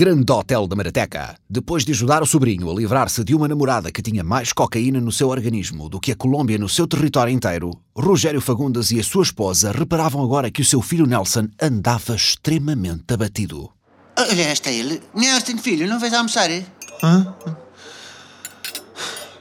[0.00, 1.36] Grande Hotel da Marateca.
[1.50, 5.10] Depois de ajudar o sobrinho a livrar-se de uma namorada que tinha mais cocaína no
[5.10, 9.24] seu organismo do que a Colômbia no seu território inteiro, Rogério Fagundes e a sua
[9.24, 13.72] esposa reparavam agora que o seu filho Nelson andava extremamente abatido.
[14.16, 15.02] Olha, está ele.
[15.12, 16.48] Nelson, filho, não vais almoçar?
[16.48, 16.64] eh?
[17.02, 17.34] Hã?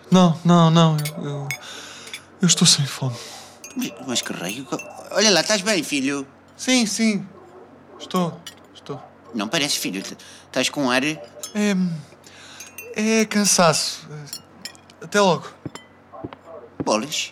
[0.09, 0.97] Não, não, não.
[1.19, 1.47] Eu, eu,
[2.41, 3.15] eu estou sem fome.
[4.07, 4.65] Mas que raio.
[5.11, 6.25] Olha lá, estás bem, filho?
[6.55, 7.23] Sim, sim.
[7.99, 8.41] Estou.
[9.33, 10.03] Não pareces, filho.
[10.45, 11.03] Estás com ar.
[11.03, 11.19] É.
[12.95, 14.07] É cansaço.
[15.01, 15.47] Até logo.
[16.83, 17.31] Bolas.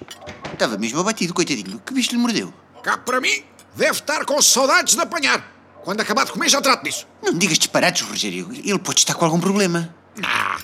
[0.54, 1.81] Estava mesmo abatido, coitadinho.
[1.85, 2.54] Que bicho lhe mordeu?
[2.84, 3.44] Cá para mim,
[3.76, 5.54] deve estar com saudades de apanhar.
[5.84, 7.08] Quando acabar de comer, já trato disso.
[7.21, 8.49] Não digas disparados, Rogério.
[8.52, 9.93] Ele pode estar com algum problema.
[10.23, 10.59] Ah,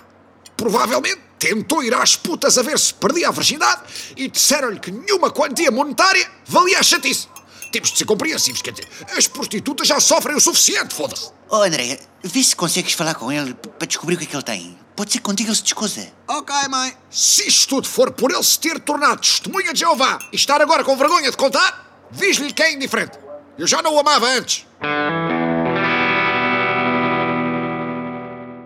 [0.57, 3.81] provavelmente tentou ir às putas a ver se perdia a virgindade
[4.15, 7.27] e disseram-lhe que nenhuma quantia monetária valia a chatice.
[7.71, 11.31] Temos de ser compreensivos, quer dizer, as prostitutas já sofrem o suficiente, foda-se.
[11.49, 14.43] Oh, André, vê se consegues falar com ele para descobrir o que é que ele
[14.43, 14.77] tem.
[14.95, 16.05] Pode ser que contigo ele se descosa.
[16.27, 16.93] Ok, mãe.
[17.09, 20.83] Se isto tudo for por ele se ter tornado testemunha de Jeová e estar agora
[20.83, 23.17] com vergonha de contar, diz-lhe que é indiferente.
[23.57, 24.65] Eu já não o amava antes.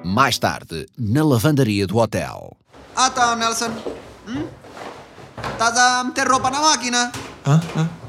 [0.03, 2.57] Mais tarde, na lavandaria do hotel.
[2.95, 3.71] Ah tá, Nelson.
[4.27, 4.47] Hum?
[5.51, 7.11] Estás a meter roupa na máquina?
[7.45, 7.61] Hã?
[7.75, 8.04] Hã?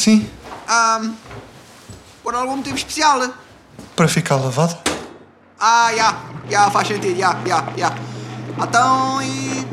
[0.00, 0.26] Sim,
[0.66, 0.98] Ah,
[2.22, 3.20] por algum motivo especial?
[3.94, 4.78] para ficar lavado.
[5.60, 6.16] Ah, já,
[6.48, 7.92] já, faz sentido, já, já, já.
[8.64, 9.66] Então, e...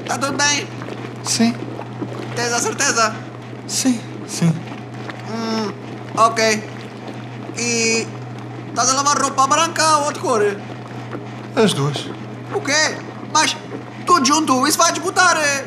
[0.00, 0.68] Está tudo bem?
[1.24, 1.52] Sim,
[2.36, 3.16] Tens a certeza?
[3.66, 4.52] sim, sim.
[6.16, 6.62] Ok.
[7.58, 8.06] E...
[8.68, 10.40] Estás a lavar roupa branca ou de cor?
[11.56, 11.96] As duas.
[12.54, 12.96] O quê?
[13.32, 13.56] Mas,
[14.06, 15.36] tudo junto, isso vai desbotar.
[15.36, 15.64] eh?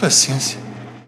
[0.00, 0.58] Paciência.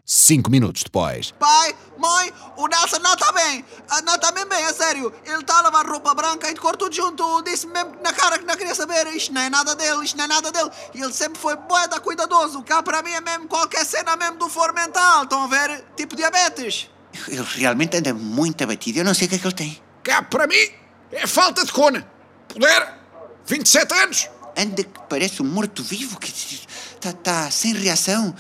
[0.05, 1.33] Cinco minutos depois.
[1.41, 3.65] Pai, mãe, o Nelson não está bem.
[3.89, 5.13] Ah, Não está mesmo bem, a sério.
[5.25, 7.43] Ele está a lavar roupa branca e de cor tudo junto.
[7.43, 9.07] Disse-me mesmo na cara que não queria saber.
[9.09, 10.71] Isto não é nada dele, isto não é nada dele.
[10.95, 12.63] E ele sempre foi boeda cuidadoso.
[12.63, 15.25] Cá para mim é mesmo qualquer cena mesmo do foro mental.
[15.25, 15.85] Estão a ver?
[15.97, 16.89] Tipo diabetes.
[17.29, 18.99] Ele realmente anda muito abatido.
[19.01, 19.83] Eu não sei o que é que ele tem.
[20.03, 20.71] Cá para mim,
[21.13, 22.09] é falta de cona.
[22.49, 22.99] Puder,
[23.47, 24.29] 27 anos.
[24.57, 28.35] Anda que parece um morto-vivo que está tá sem reação.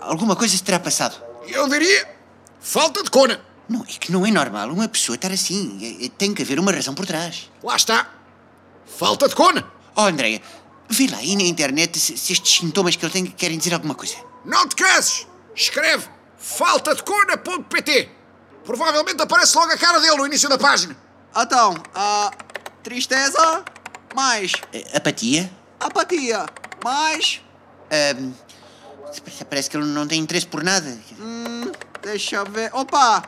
[0.00, 1.14] Alguma coisa se terá passado.
[1.46, 2.11] Eu diria,
[2.62, 3.40] falta de cona.
[3.68, 5.78] Não, é que não é normal uma pessoa estar assim.
[6.00, 7.50] É- é- Tem que haver uma razão por trás.
[7.62, 8.08] Lá está.
[8.86, 9.64] Falta de cona.
[9.96, 10.40] Oh, Andréia,
[10.88, 13.94] vê lá aí na internet se, se estes sintomas que ele tem querem dizer alguma
[13.94, 14.14] coisa.
[14.44, 15.26] Não te canses.
[15.54, 16.06] Escreve
[16.38, 18.08] faltadecona.pt.
[18.64, 20.96] Provavelmente aparece logo a cara dele no início da página.
[21.36, 22.30] Então, ah,
[22.82, 23.64] tristeza,
[24.14, 24.52] mais
[24.94, 25.50] Apatia?
[25.80, 26.46] apatia,
[26.84, 27.40] mais...
[27.90, 28.32] Ahm,
[29.48, 30.96] parece que ele não tem interesse por nada.
[32.02, 32.70] Deixa eu ver.
[32.74, 33.22] Opa!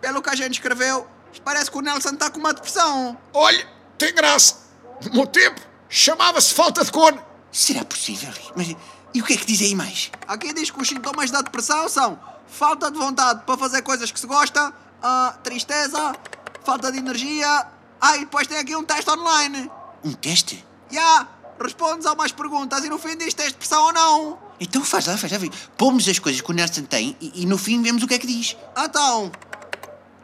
[0.00, 1.06] Pelo que a gente escreveu,
[1.44, 3.16] parece que o Nelson está com uma depressão.
[3.32, 3.66] Olha,
[3.98, 4.66] tem graça.
[5.04, 7.24] No meu tempo, chamava-se falta de cona.
[7.50, 8.32] Será possível?
[8.54, 8.76] Mas
[9.14, 10.10] e o que é que diz aí mais?
[10.28, 14.20] Aqui diz que os sintomas da depressão são falta de vontade para fazer coisas que
[14.20, 16.14] se gosta, ah, tristeza,
[16.62, 17.66] falta de energia.
[17.98, 19.70] Ah, e depois tem aqui um teste online.
[20.04, 20.62] Um teste?
[20.90, 21.26] Já,
[21.58, 24.38] respondes a umas perguntas e no fim diz tens depressão ou não.
[24.58, 25.38] Então faz lá, faz lá.
[25.76, 28.18] Pomos as coisas que o Nelson tem e, e no fim vemos o que é
[28.18, 28.56] que diz.
[28.76, 29.30] Então,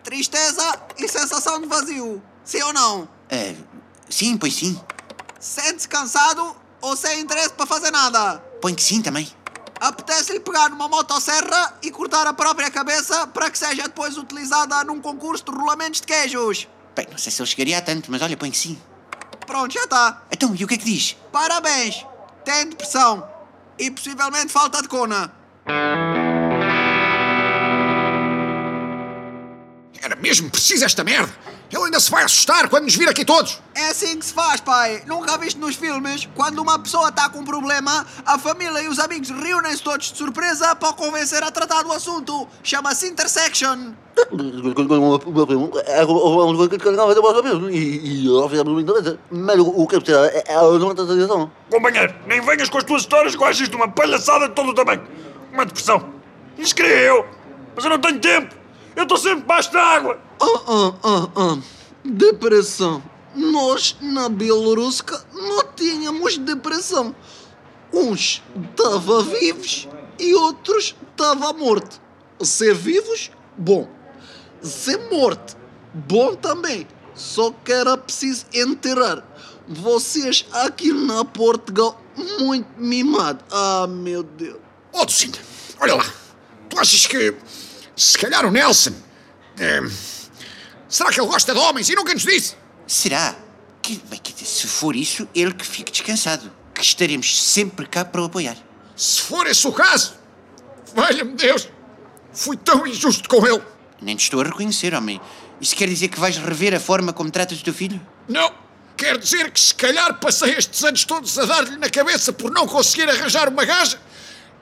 [0.03, 2.23] tristeza e sensação de vazio.
[2.45, 3.09] Sim ou não?
[3.31, 3.55] Ah,
[4.09, 4.81] sim, pois sim.
[5.39, 8.39] Sente-se cansado ou sem interesse para fazer nada?
[8.61, 9.29] Põe que sim também.
[9.81, 15.01] Apetece-lhe pegar numa motosserra e cortar a própria cabeça para que seja depois utilizada num
[15.01, 16.69] concurso de rolamentos de queijos.
[16.95, 18.81] Bem, não sei se ele chegaria a tanto, mas olha, põe que sim.
[19.47, 20.23] Pronto, já está.
[20.31, 21.17] Então, e o que é que diz?
[21.33, 22.07] Parabéns!
[22.45, 23.32] Tem depressão
[23.79, 25.33] e possivelmente falta de cona.
[30.23, 31.33] Mesmo preciso esta merda.
[31.71, 33.59] Ele ainda se vai assustar quando nos vir aqui todos.
[33.75, 35.03] É assim que se faz, pai.
[35.07, 36.29] Nunca viste nos filmes?
[36.35, 40.19] Quando uma pessoa está com um problema, a família e os amigos reúnem-se todos de
[40.19, 42.47] surpresa para o convencer a tratar do assunto.
[42.63, 43.95] Chama-se intersection.
[47.71, 48.29] E.
[49.31, 51.51] Mas o que é preciso é a não atenção.
[51.71, 54.69] Companheiro, nem venhas com as tuas histórias que eu acho isto uma palhaçada de todo
[54.69, 55.03] o tamanho.
[55.51, 56.13] Uma depressão.
[56.59, 57.27] Inscrevi eu,
[57.75, 58.62] mas eu não tenho tempo.
[58.95, 60.21] Eu estou sempre debaixo da água.
[60.41, 61.59] Ah, ah, ah, ah.
[62.05, 63.03] Depressão.
[63.35, 67.15] Nós, na Bielorrússia, não tínhamos depressão.
[67.93, 72.01] Uns estavam vivos e outros estavam mortos.
[72.43, 73.89] Ser vivos, bom.
[74.61, 75.57] Ser morto,
[75.95, 76.87] bom também.
[77.15, 79.25] Só que era preciso enterrar.
[79.69, 82.01] Vocês aqui na Portugal,
[82.39, 83.45] muito mimado.
[83.51, 84.59] Ah, meu Deus.
[84.93, 85.39] Oh, Lucinda,
[85.81, 86.07] olha lá.
[86.69, 87.35] Tu achas que,
[87.97, 88.93] se calhar o Nelson...
[89.59, 89.81] eh,
[90.89, 92.57] será que ele gosta de homens e nunca nos disse?
[92.87, 93.35] Será?
[93.81, 96.51] Que, bem, dizer, se for isso, ele que fique descansado.
[96.75, 98.57] Que estaremos sempre cá para o apoiar.
[98.97, 100.15] Se for esse o caso,
[100.95, 101.69] valha-me Deus,
[102.33, 103.63] fui tão injusto com ele.
[104.01, 105.21] Nem te estou a reconhecer, homem.
[105.61, 108.01] Isso quer dizer que vais rever a forma como tratas o teu filho?
[108.29, 108.53] Não,
[108.97, 112.67] quer dizer que se calhar passei estes anos todos a dar-lhe na cabeça por não
[112.67, 114.01] conseguir arranjar uma gaja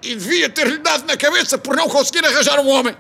[0.02, 2.96] e devia ter-lhe dado na cabeça por não conseguir arranjar um homem.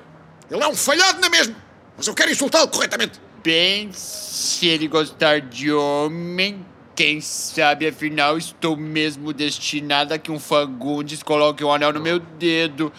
[0.50, 1.54] Ele é um falhado na mesma,
[1.96, 3.20] mas eu quero insultá-lo corretamente.
[3.42, 10.38] Bem, se ele gostar de homem, quem sabe afinal estou mesmo destinada a que um
[10.38, 12.92] Fagundes coloque um anel no meu dedo.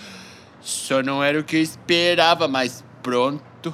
[0.62, 3.74] Só não era o que eu esperava, mas pronto.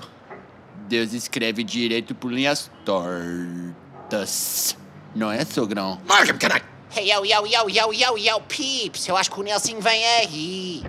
[0.87, 4.75] Deus escreve direito por linhas tortas.
[5.15, 6.01] Não é, sogrão?
[6.07, 6.65] Larga-me, caralho!
[6.95, 9.07] Hey, yo, yo, yo, yo, yo, yo, peeps!
[9.07, 10.83] Eu acho que o Nelson vem aí.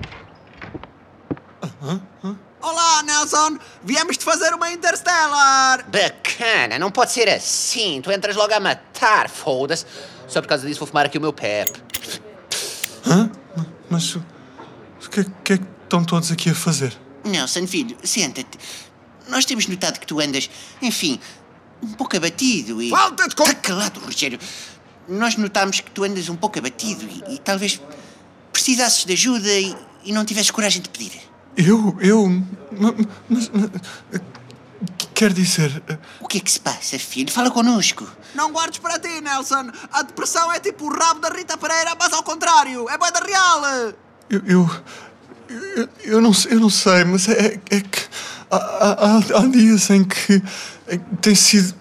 [2.61, 3.59] Olá, Nelson!
[3.85, 5.85] Viemos de fazer uma Interstellar!
[5.89, 8.01] Bacana, não pode ser assim.
[8.03, 9.87] Tu entras logo a matar, foda-se.
[10.27, 11.73] Só por causa disso vou fumar aqui o meu pep.
[13.07, 13.31] Hã?
[13.89, 14.23] Mas o
[15.11, 16.97] que, é- que é que estão todos aqui a fazer?
[17.25, 18.59] Nelson, filho, senta-te.
[19.29, 20.51] Nós temos notado que tu andas,
[20.83, 21.21] enfim,
[21.83, 22.91] um pouco abatido e.
[22.91, 24.39] Falta de Está calado, Rogério.
[25.09, 27.81] Nós notámos que tu andas um pouco abatido e, e talvez
[28.53, 31.28] precisasses de ajuda e, e não tivesses coragem de pedir.
[31.59, 32.29] Eu, eu.
[32.79, 32.95] ma-
[33.29, 33.51] Mas.
[33.53, 33.71] mas-
[35.13, 35.83] Quer dizer.
[35.89, 37.33] eh, O que é que se passa, filho?
[37.33, 38.07] Fala connosco.
[38.37, 39.73] Não guardes para ti, Nelson!
[39.91, 42.89] A depressão é tipo o rabo da Rita Pereira, mas ao contrário!
[42.89, 43.65] É boeda real!
[44.31, 44.45] Eu.
[44.47, 44.71] Eu,
[45.77, 48.03] eu, eu não, sei- eu não sei, mas é, é que.
[48.51, 50.35] Há, há- há- dias em que,
[50.89, 51.75] em que tem sido.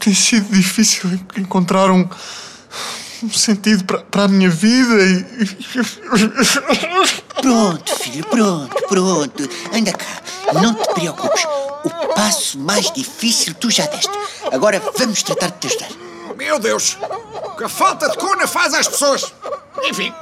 [0.00, 2.08] Tem sido difícil en- encontrar um.
[3.22, 5.26] um sentido para a minha vida e.
[7.40, 9.48] Pronto, filho, pronto, pronto.
[9.72, 10.22] Anda cá,
[10.54, 11.44] não te preocupes.
[11.84, 14.10] O passo mais difícil tu já deste.
[14.52, 15.90] Agora vamos tratar de te ajudar.
[16.36, 16.96] Meu Deus,
[17.56, 19.32] que falta de cona faz às pessoas.
[19.84, 20.12] Enfim.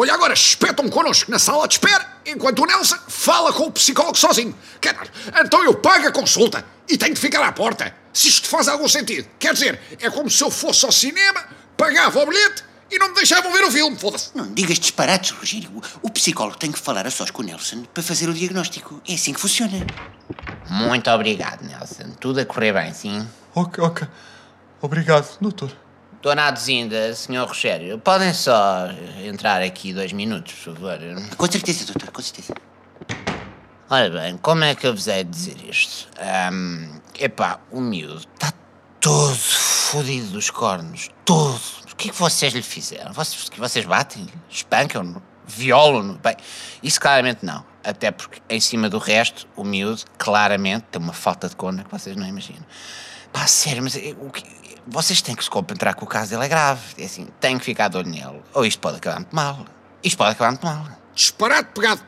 [0.00, 4.16] Olha agora, espetam connosco na sala de espera, enquanto o Nelson fala com o psicólogo
[4.16, 4.56] sozinho.
[4.80, 5.10] Caralho,
[5.44, 7.92] então eu pago a consulta e tenho de ficar à porta.
[8.12, 9.28] Se isto faz algum sentido.
[9.40, 11.44] Quer dizer, é como se eu fosse ao cinema,
[11.76, 14.30] pagava o bilhete e não me deixavam ver o filme, foda-se.
[14.36, 15.82] Não digas disparates, Rogério.
[16.00, 19.02] O psicólogo tem que falar a sós com o Nelson para fazer o diagnóstico.
[19.04, 19.84] É assim que funciona.
[20.70, 22.14] Muito obrigado, Nelson.
[22.20, 23.26] Tudo a correr bem, sim?
[23.52, 24.06] ok, ok.
[24.80, 25.72] Obrigado, doutor.
[26.20, 27.46] Dona Aduzinda, Sr.
[27.46, 28.88] Rogério, podem só
[29.24, 30.98] entrar aqui dois minutos, por favor?
[31.36, 32.54] Com certeza, doutor, com certeza.
[33.88, 36.08] Ora bem, como é que eu vos hei de dizer isto?
[36.18, 38.52] Ahm, epá, o miúdo está
[39.00, 41.60] todo fodido dos cornos, todo.
[41.90, 43.12] O que é que vocês lhe fizeram?
[43.12, 44.32] Vocês, vocês batem-lhe?
[44.50, 45.22] Espancam-no?
[45.46, 46.14] Violam-no?
[46.18, 46.36] Bem,
[46.82, 47.64] isso claramente não.
[47.82, 51.90] Até porque, em cima do resto, o miúdo claramente tem uma falta de cona que
[51.90, 52.66] vocês não imaginam.
[53.32, 54.44] Pá, sério, mas eh, o que-
[54.86, 56.80] vocês têm que se concentrar que o caso dele é grave.
[56.96, 58.42] É assim, têm que ficar de olho nele.
[58.54, 59.66] Ou isto pode acabar muito mal.
[60.02, 60.88] Isto pode acabar muito mal.
[61.14, 62.00] Disparado pegado.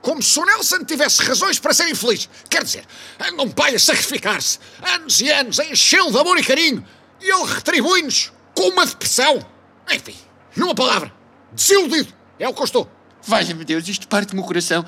[0.00, 2.28] Como se o Nelson tivesse razões para ser infeliz.
[2.48, 2.84] Quer dizer,
[3.18, 6.84] anda um pai a sacrificar-se, anos e anos, a enchê-lo de amor e carinho,
[7.20, 9.44] e ele retribui-nos com uma depressão.
[9.90, 10.14] Enfim,
[10.56, 11.12] numa palavra,
[11.52, 12.12] desiludido.
[12.38, 12.90] É o que eu estou.
[13.26, 14.84] Valha-me Deus, isto parte-me o coração.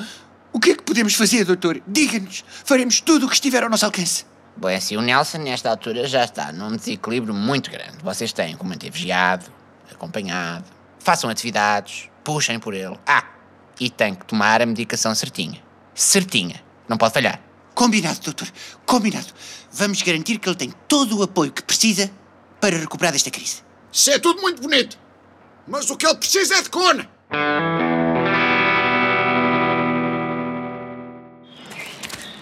[0.53, 1.83] O que é que podemos fazer, doutor?
[1.89, 2.45] Diga-nos.
[2.65, 4.25] Faremos tudo o que estiver ao nosso alcance.
[4.57, 7.99] Bom, é assim, o Nelson nesta altura já está num desequilíbrio muito grande.
[8.03, 9.47] Vocês têm que o manter vigiado,
[9.91, 10.65] acompanhado,
[10.99, 12.99] façam atividades, puxem por ele.
[13.07, 13.25] Ah,
[13.79, 15.63] e tem que tomar a medicação certinha.
[15.95, 16.63] Certinha.
[16.89, 17.41] Não pode falhar.
[17.75, 18.49] Combinado, doutor.
[18.85, 19.29] Combinado.
[19.73, 22.11] Vamos garantir que ele tem todo o apoio que precisa
[22.61, 23.63] para recuperar desta crise.
[23.91, 24.99] Isso é tudo muito bonito.
[25.67, 27.09] Mas o que ele precisa é de cona.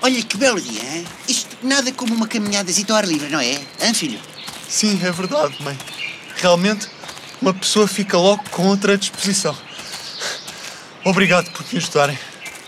[0.00, 1.05] Olha que belo dia, hein?
[1.29, 3.61] Isto nada como uma caminhadazita ao ar livre, não é?
[3.83, 4.21] Hã, filho?
[4.69, 5.79] Sim, é verdade, mãe.
[6.37, 6.88] Realmente,
[7.41, 9.57] uma pessoa fica logo com outra disposição.
[11.05, 12.19] Obrigado por me ajudarem.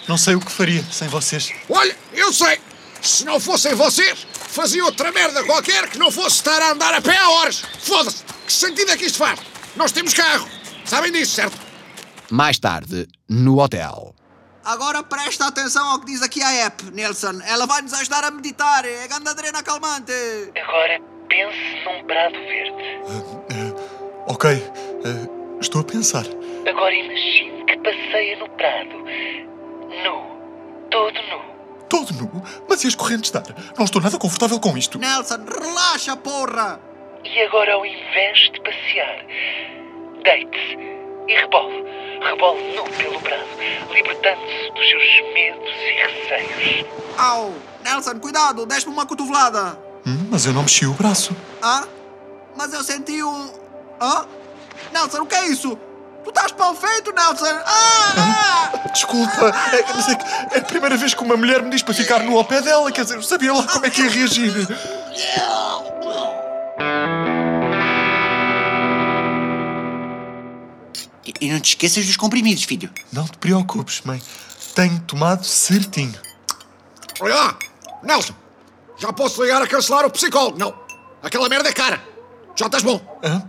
[0.09, 1.51] Não sei o que faria sem vocês.
[1.69, 2.59] Olha, eu sei.
[3.03, 7.01] Se não fossem vocês, fazia outra merda qualquer que não fosse estar a andar a
[7.01, 7.63] pé há horas.
[7.81, 8.25] Foda-se.
[8.47, 9.39] Que sentido é que isto faz?
[9.77, 10.49] Nós temos carro.
[10.85, 11.57] Sabem disso, certo?
[12.31, 14.15] Mais tarde, no hotel.
[14.65, 17.41] Agora presta atenção ao que diz aqui a app, Nelson.
[17.47, 18.85] Ela vai nos ajudar a meditar.
[18.85, 20.13] É grande adrena calmante.
[20.63, 23.01] Agora pense num prado verde.
[24.27, 26.25] Ok, eh, estou a pensar.
[26.69, 28.97] Agora imagine que passeia no prado.
[30.05, 30.41] Nu.
[30.91, 31.41] Todo nu.
[31.89, 32.43] Todo nu?
[32.69, 33.45] Mas e as correntes de ar?
[33.79, 34.99] Não estou nada confortável com isto.
[34.99, 36.81] Nelson, relaxa, porra!
[37.25, 39.25] E agora, ao invés de passear,
[40.23, 40.77] deite-se
[41.29, 41.85] e rebole.
[42.21, 43.49] Rebole nu pelo brado,
[43.93, 46.87] libertando-se dos seus medos e receios.
[47.19, 47.53] Au!
[47.83, 49.79] Nelson, cuidado, deste-me uma cotovelada.
[50.07, 51.35] Hum, mas eu não mexi o braço.
[51.63, 51.85] Hã?
[52.57, 53.51] Mas eu senti um.
[54.01, 54.27] Hã?
[54.93, 55.79] Nelson, o que é isso?
[56.23, 57.47] Tu estás mal feito, Nelson!
[57.67, 58.15] Ah!
[58.19, 58.89] ah!
[58.93, 62.37] Desculpa, é, é, é a primeira vez que uma mulher me diz para ficar nu
[62.37, 64.53] ao pé dela, quer dizer, eu sabia lá como é que ia reagir.
[71.41, 72.91] E- não te esqueças dos comprimidos, filho.
[73.13, 74.21] Não te preocupes, mãe.
[74.75, 76.19] Tenho tomado certinho.
[77.21, 77.59] Olha lá,
[78.03, 78.35] Nelson,
[78.99, 80.75] já posso ligar a cancelar o psicólogo, não.
[81.23, 82.03] Aquela merda é cara.
[82.57, 83.01] Já estás bom.
[83.23, 83.43] Hã?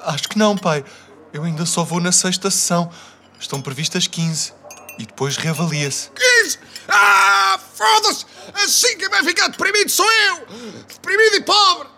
[0.00, 0.84] Acho que não, pai.
[1.32, 2.90] Eu ainda só vou na sexta sessão.
[3.38, 4.52] Estão previstas 15.
[4.98, 6.10] E depois reavalia-se.
[6.10, 6.58] 15!
[6.88, 8.26] Ah, foda-se!
[8.52, 10.46] Assim quem vai ficar deprimido sou eu!
[10.88, 11.88] Deprimido e pobre!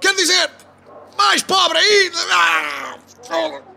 [0.00, 0.50] Quer dizer,
[1.16, 2.18] mais pobre ainda!
[2.32, 3.67] Ah, foda-se.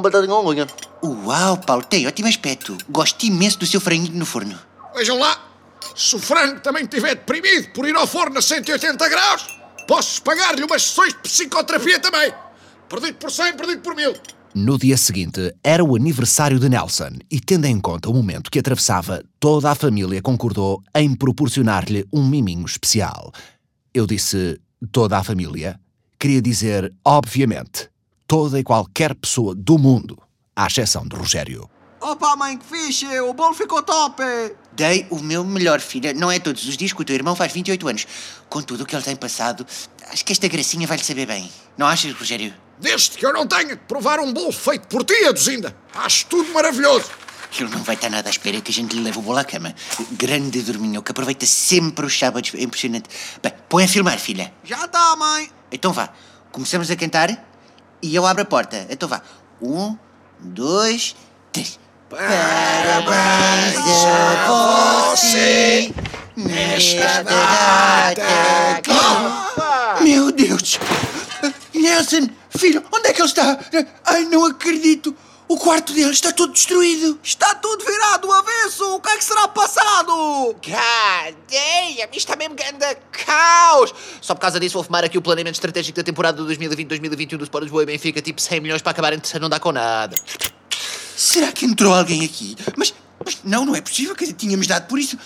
[0.00, 0.66] Batata com unha.
[1.02, 2.76] Uau, Paulo, tem ótimo aspecto.
[2.88, 4.58] Gosto imenso do seu franguinho no forno.
[4.94, 5.38] Vejam lá,
[5.94, 9.46] se o frango também estiver deprimido por ir ao forno a 180 graus,
[9.86, 12.32] posso pagar-lhe umas sessões de psicoterapia também.
[12.88, 14.14] Perdido por 100, perdido por mil.
[14.52, 18.58] No dia seguinte, era o aniversário de Nelson e, tendo em conta o momento que
[18.58, 23.30] atravessava, toda a família concordou em proporcionar-lhe um miminho especial.
[23.94, 25.78] Eu disse toda a família.
[26.18, 27.89] Queria dizer, obviamente,
[28.30, 30.16] toda e qualquer pessoa do mundo,
[30.54, 31.68] à exceção de Rogério.
[32.00, 33.04] Opa, mãe, que fixe!
[33.22, 34.22] O bolo ficou top!
[34.70, 36.14] Dei o meu melhor, filha.
[36.14, 38.06] Não é todos os dias que o teu irmão faz 28 anos.
[38.48, 39.66] Com tudo o que ele tem passado,
[40.12, 41.50] acho que esta gracinha vai-lhe saber bem.
[41.76, 42.54] Não achas, Rogério?
[42.78, 45.76] Desde que eu não tenha que provar um bolo feito por ti, Aduzinda.
[45.92, 47.10] Acho tudo maravilhoso.
[47.58, 49.44] Ele não vai estar nada à espera que a gente lhe leve o bolo à
[49.44, 49.74] cama.
[50.12, 52.52] Grande dorminho, que aproveita sempre os sábados.
[52.54, 53.08] É impressionante.
[53.42, 54.54] Bem, põe a filmar, filha.
[54.62, 55.50] Já está, mãe!
[55.72, 56.10] Então vá.
[56.52, 57.49] Começamos a cantar
[58.02, 58.86] e eu abro a porta.
[58.88, 59.22] Então vá.
[59.60, 59.96] Um,
[60.38, 61.14] dois,
[61.52, 61.78] três.
[62.08, 65.92] Parabéns a você
[66.36, 68.22] nesta data.
[70.00, 70.78] Meu Deus!
[71.72, 73.58] Nelson, filho, onde é que ele está?
[74.06, 75.14] Ai, não acredito!
[75.50, 77.18] O quarto dele está todo destruído!
[77.24, 78.94] Está tudo virado do avesso!
[78.94, 80.12] O que é que será passado?
[80.54, 83.92] God damn, isto está mesmo grande caos!
[84.20, 87.42] Só por causa disso vou fumar aqui o planeamento estratégico da temporada de 2020-2021 do
[87.42, 90.16] Sport Lisboa e Benfica, tipo 100 milhões para acabar em terceiro, não dá com nada.
[91.16, 92.54] Será que entrou alguém aqui?
[92.76, 95.18] Mas, mas não, não é possível, que tínhamos dado por isso.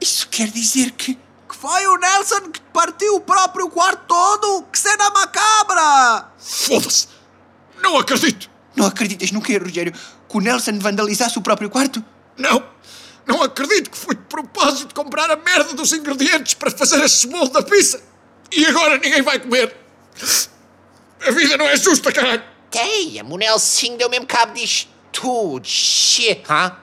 [0.00, 1.18] Isso quer dizer que.
[1.48, 4.62] Que foi o Nelson que partiu o próprio quarto todo?
[4.70, 6.30] Que cena macabra!
[6.38, 7.08] Foda-se!
[7.82, 8.54] Não acredito!
[8.76, 9.92] Não acreditas no quê, Rogério?
[9.92, 12.04] Que o Nelson vandalizasse o próprio quarto?
[12.36, 12.62] Não!
[13.26, 17.48] Não acredito que foi de propósito comprar a merda dos ingredientes para fazer esse bolo
[17.48, 18.00] da pizza!
[18.52, 19.74] E agora ninguém vai comer!
[21.26, 22.44] A vida não é justa, caralho!
[22.70, 25.66] Damn, o Nelson deu mesmo cabo disto tudo.
[25.66, 26.76] Shit, hã?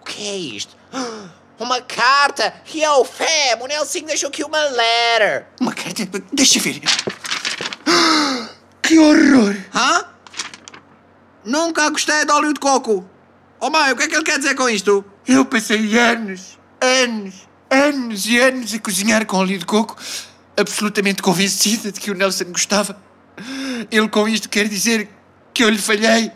[0.00, 0.76] O que é isto?
[1.58, 2.54] Uma carta!
[2.72, 5.46] Yo, fam, o Nelson deixou aqui uma letter.
[5.60, 6.06] Uma carta?
[6.32, 6.80] Deixa ver.
[8.82, 9.56] Que horror!
[9.72, 10.09] Hã?
[11.44, 13.04] Nunca gostei de óleo de coco.
[13.58, 15.04] Oh mãe, o que é que ele quer dizer com isto?
[15.26, 19.96] Eu passei anos, anos, anos e anos a cozinhar com óleo de coco,
[20.56, 23.00] absolutamente convencida de que o Nelson gostava.
[23.90, 25.08] Ele com isto quer dizer
[25.52, 26.32] que eu lhe falhei.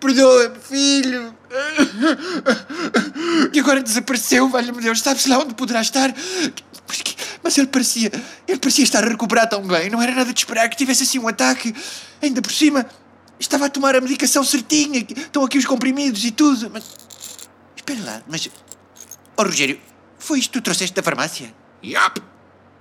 [0.00, 1.34] Perdoa-me, filho.
[3.52, 5.00] E agora desapareceu, valha-me Deus.
[5.00, 6.12] Sabe-se lá onde poderá estar?
[6.86, 7.02] Mas,
[7.42, 8.12] mas ele parecia,
[8.46, 9.88] ele parecia estar a recuperar tão bem.
[9.90, 11.74] Não era nada de esperar que tivesse assim um ataque.
[12.20, 12.86] Ainda por cima,
[13.38, 15.00] estava a tomar a medicação certinha.
[15.00, 16.70] Estão aqui os comprimidos e tudo.
[16.72, 16.84] Mas,
[17.76, 18.48] espera lá, mas...
[19.36, 19.80] Oh, Rogério,
[20.18, 21.54] foi isto que tu trouxeste da farmácia?
[21.84, 22.18] Yap!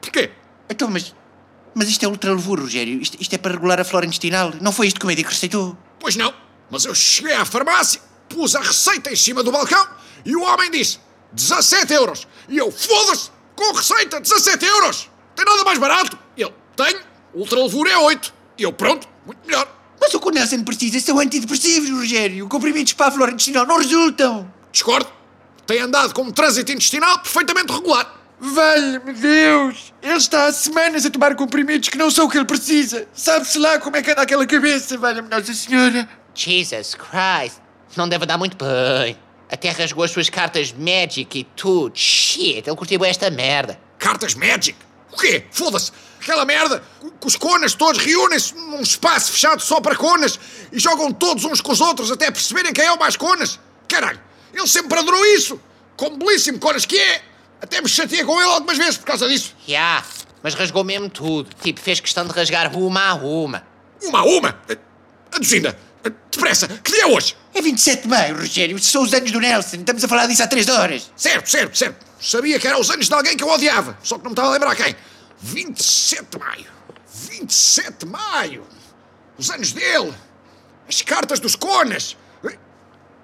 [0.01, 0.31] Porquê?
[0.69, 1.15] Então, mas...
[1.75, 3.01] Mas isto é ultralevuro, Rogério.
[3.01, 4.53] Isto, isto é para regular a flora intestinal.
[4.61, 5.75] Não foi isto que o médico receitou?
[5.99, 6.33] Pois não,
[6.69, 9.87] mas eu cheguei à farmácia, pus a receita em cima do balcão
[10.25, 10.99] e o homem disse
[11.31, 12.27] 17 euros.
[12.47, 15.09] E eu, foda-se, com receita 17 euros.
[15.35, 16.17] Tem nada mais barato.
[16.37, 16.99] Ele, tenho,
[17.33, 18.33] ultralevura é 8.
[18.57, 19.67] E eu, pronto, muito melhor.
[20.03, 22.49] Mas o que o Nelson precisa são antidepressivos, Rogério.
[22.49, 24.51] Comprimidos para a flora intestinal não resultam.
[24.69, 25.09] Discordo.
[25.65, 28.13] Tem andado com um trânsito intestinal perfeitamente regular.
[28.37, 29.93] Valha-me Deus!
[30.01, 33.07] Ele está há semanas a tomar comprimidos que não são o que ele precisa.
[33.13, 36.09] Sabe-se lá como é que anda aquela cabeça, valha-me Nossa Senhora.
[36.35, 37.61] Jesus Christ.
[37.95, 39.17] Não deve dar muito bem.
[39.49, 41.97] Até rasgou as suas cartas Magic e tudo.
[41.97, 43.79] Shit, ele curtiu esta merda.
[43.97, 44.75] Cartas Magic?
[45.13, 45.45] O quê?
[45.51, 45.91] Foda-se!
[46.19, 46.81] Aquela merda
[47.19, 50.39] que os conas todos reúnem-se num espaço fechado só para conas
[50.71, 53.59] e jogam todos uns com os outros até perceberem quem é o mais conas.
[53.87, 54.19] Caralho,
[54.53, 55.59] ele sempre adorou isso!
[55.95, 57.21] Como belíssimo conas que é!
[57.61, 59.55] Até me chateei com ele algumas vezes por causa disso.
[59.67, 60.03] Yeah,
[60.41, 61.49] mas rasgou mesmo tudo.
[61.61, 63.63] Tipo, fez questão de rasgar uma a uma.
[64.01, 64.59] Uma a uma!
[65.31, 65.77] Aduzinda,
[66.31, 67.35] Depressa, que dia é hoje?
[67.53, 68.79] É 27 de maio, Rogério.
[68.79, 69.77] São os anos do Nelson.
[69.77, 71.11] Estamos a falar disso há três horas.
[71.15, 72.12] Certo, certo, certo.
[72.23, 74.47] Sabia que eram os anos de alguém que eu odiava, só que não me estava
[74.47, 74.95] a lembrar quem.
[75.41, 76.65] 27 de maio.
[77.29, 78.63] 27 de maio.
[79.37, 80.13] Os anos dele.
[80.87, 82.15] As cartas dos Conas.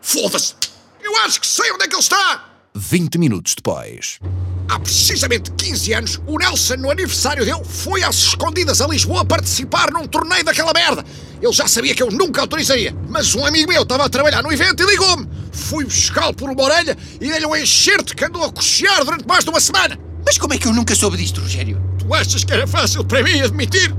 [0.01, 0.53] Foda-se.
[1.01, 2.43] Eu acho que sei onde é que ele está.
[2.75, 4.19] 20 minutos depois.
[4.67, 9.91] Há precisamente 15 anos, o Nelson, no aniversário dele, foi às escondidas a Lisboa participar
[9.91, 11.05] num torneio daquela merda.
[11.41, 14.51] Ele já sabia que eu nunca autorizaria, mas um amigo meu estava a trabalhar no
[14.51, 15.38] evento e ligou-me.
[15.59, 19.43] Fui buscá-lo por uma orelha e dei-lhe um enxerto que andou a cochear durante mais
[19.43, 19.99] de uma semana.
[20.25, 21.81] Mas como é que eu nunca soube disto, Rogério?
[21.99, 23.93] Tu achas que era fácil para mim admitir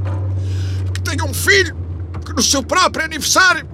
[0.93, 1.76] que tenho um filho
[2.25, 3.69] que no seu próprio aniversário,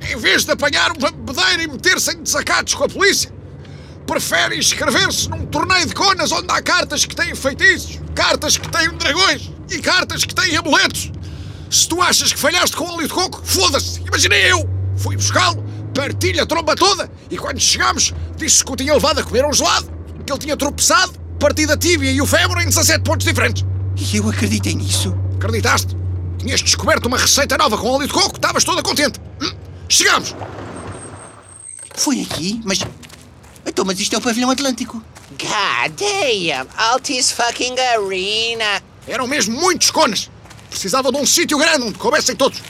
[0.00, 3.32] em vez de apanhar uma bebedeira e meter-se em desacatos com a polícia,
[4.06, 8.88] prefere inscrever-se num torneio de conas onde há cartas que têm feitiços, cartas que têm
[8.90, 11.12] dragões e cartas que têm amuletos.
[11.70, 14.68] Se tu achas que falhaste com óleo de coco, foda-se, imaginei eu.
[14.96, 15.62] Fui buscá-lo,
[15.98, 19.52] partilha a tromba toda e quando chegámos disse que o tinha levado a comer um
[19.52, 19.90] gelado,
[20.24, 23.64] que ele tinha tropeçado, partido a tíbia e o fémur em 17 pontos diferentes.
[23.96, 25.12] E eu acreditei nisso.
[25.34, 25.96] Acreditaste?
[26.38, 29.18] Tinhas descoberto uma receita nova com óleo de coco, estavas toda contente.
[29.42, 29.52] Hum?
[29.88, 30.36] Chegamos!
[31.96, 32.78] Foi aqui, mas.
[33.66, 35.02] Então, mas isto é o pavilhão Atlântico.
[35.32, 38.80] God damn, Altis fucking arena.
[39.04, 40.30] Eram mesmo muitos conas.
[40.70, 42.62] Precisava de um sítio grande onde coubessem todos.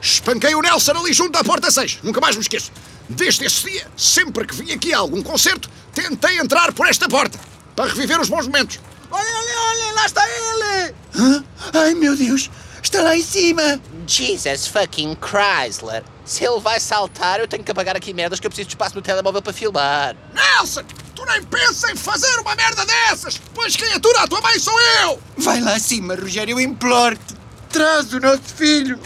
[0.00, 1.98] Espanquei o Nelson ali junto à porta 6.
[2.02, 2.70] Nunca mais me esqueço.
[3.08, 7.38] Desde esse dia, sempre que vim aqui a algum concerto, tentei entrar por esta porta.
[7.74, 8.80] Para reviver os bons momentos.
[9.10, 10.94] Olha, olha, olha, lá está ele!
[11.14, 11.44] Hã?
[11.74, 12.50] Ai, meu Deus!
[12.82, 13.80] Está lá em cima!
[14.06, 16.02] Jesus fucking Chrysler.
[16.24, 18.96] Se ele vai saltar, eu tenho que apagar aqui merdas que eu preciso de espaço
[18.96, 20.16] no telemóvel para filmar.
[20.34, 20.82] Nelson!
[21.14, 23.40] Tu nem pensa em fazer uma merda dessas!
[23.54, 25.20] Pois quem atura a tua mãe sou eu!
[25.38, 27.35] Vai lá acima, Rogério, eu imploro-te!
[27.76, 28.98] Traz o nosso filho!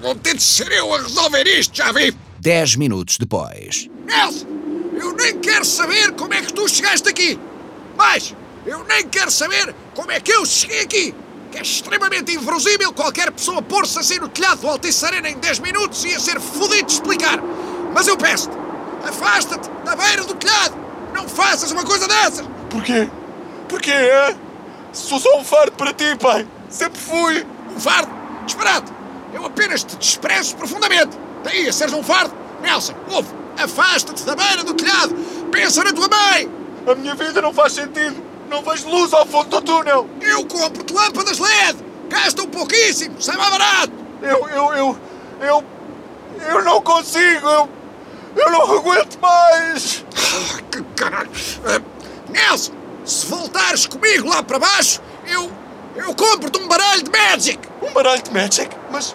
[0.00, 2.16] Vou ter de ser eu a resolver isto, já vi!
[2.38, 3.86] 10 minutos depois.
[4.06, 4.46] Nelson!
[4.94, 7.38] Eu nem quero saber como é que tu chegaste aqui!
[7.98, 11.14] Mas, eu nem quero saber como é que eu cheguei aqui!
[11.52, 15.58] Que é extremamente inverosímil qualquer pessoa pôr-se assim no telhado do Altice Arena em 10
[15.58, 17.42] minutos e ia ser fodido de explicar!
[17.92, 18.56] Mas eu peço-te,
[19.06, 20.74] afasta-te da beira do telhado!
[21.12, 22.48] Não faças uma coisa dessas!
[22.70, 23.06] Porquê?
[23.68, 24.34] Porquê, é?
[24.94, 26.46] Sou só um fardo para ti, pai.
[26.70, 27.46] Sempre fui.
[27.74, 28.10] Um fardo?
[28.46, 28.92] Disparate!
[29.34, 31.18] Eu apenas te desprezo profundamente!
[31.42, 32.32] Daí a seres um fardo?
[32.62, 33.28] Nelson, ouve!
[33.58, 35.14] Afasta-te da beira do telhado!
[35.50, 36.48] Pensa na tua mãe!
[36.86, 38.22] A minha vida não faz sentido.
[38.48, 40.08] Não vejo luz ao fundo do túnel.
[40.20, 41.78] Eu compro-te lâmpadas LED!
[42.08, 43.92] Gastam pouquíssimo, sai mais barato!
[44.22, 44.98] Eu, eu, eu,
[45.40, 45.64] eu,
[46.50, 47.48] eu não consigo.
[47.48, 47.68] Eu,
[48.36, 50.04] eu não aguento mais.
[50.14, 51.30] Ah, que caralho!
[51.64, 51.80] Ah,
[52.28, 52.72] Nelson,
[53.04, 55.50] se voltares comigo lá para baixo, eu,
[56.00, 57.58] eu compro-te um baralho de Magic!
[57.82, 58.68] Um baralho de Magic?
[58.90, 59.14] Mas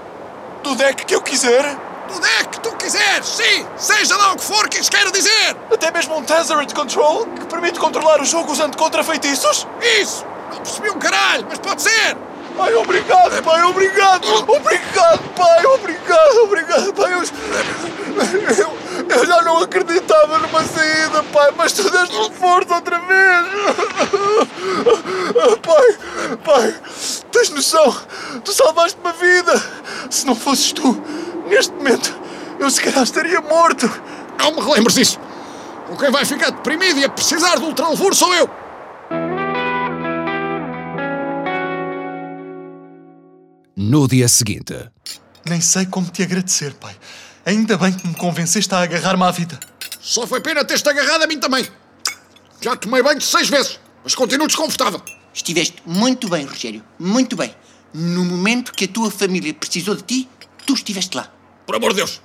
[0.63, 1.63] do deck que eu quiser?
[2.07, 3.65] Do deck que tu quiseres, sim!
[3.77, 5.55] Seja lá o que for que isso queira dizer!
[5.71, 9.67] Até mesmo um Tezzeret Control que permite controlar o jogo usando contrafeitiços?
[10.01, 10.25] Isso!
[10.51, 12.15] Não percebi um caralho, mas pode ser!
[12.55, 14.27] Pai, obrigado, pai, obrigado!
[14.49, 17.13] Obrigado, pai, obrigado, obrigado, pai!
[17.13, 18.77] Eu,
[19.09, 23.45] eu, já não acreditava numa saída, pai, mas tu deste-me força outra vez!
[25.61, 26.75] Pai, pai,
[27.31, 27.95] tens noção?
[28.43, 29.53] Tu salvaste uma vida!
[30.09, 31.01] Se não fosses tu,
[31.47, 32.15] neste momento,
[32.59, 33.89] eu se calhar estaria morto!
[34.39, 35.19] Não me relembres disso!
[35.89, 38.49] O quem vai ficar deprimido e a precisar de ultralevor sou eu!
[43.75, 44.73] No dia seguinte.
[45.45, 46.95] Nem sei como te agradecer, pai.
[47.45, 49.59] Ainda bem que me convenceste a agarrar-me à vida.
[50.01, 51.63] Só foi pena ter-te agarrado a mim também.
[52.59, 54.99] Já tomei banho seis vezes, mas continuo desconfortável.
[55.31, 56.83] Estiveste muito bem, Rogério.
[56.97, 57.55] Muito bem.
[57.93, 60.29] No momento que a tua família precisou de ti,
[60.65, 61.31] tu estiveste lá.
[61.67, 62.19] Por amor de Deus!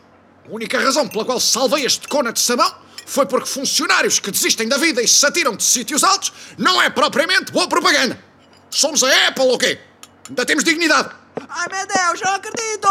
[0.49, 4.69] A única razão pela qual salvei este cona de sabão foi porque funcionários que desistem
[4.69, 8.19] da vida e se atiram de sítios altos não é propriamente boa propaganda.
[8.71, 9.79] Somos a Apple ou quê?
[10.31, 11.11] Ainda temos dignidade.
[11.49, 12.89] Ai meu Deus, não acredito!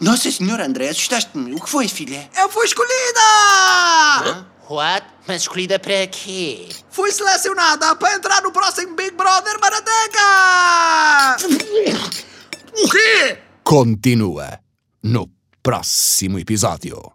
[0.00, 1.54] Nossa Senhora, André, assustaste-me.
[1.54, 2.28] O que foi, filha?
[2.36, 3.20] Eu fui escolhida!
[4.68, 5.06] What?
[5.26, 6.68] Mas escolhida para quê?
[6.90, 11.36] Fui selecionada para entrar no próximo Big Brother Marateca!
[12.72, 13.38] O quê?
[13.62, 14.58] Continua
[15.02, 15.30] no
[15.62, 17.12] próximo episódio.